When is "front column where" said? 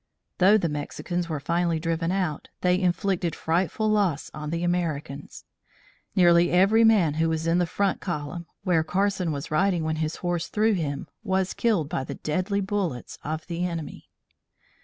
7.67-8.83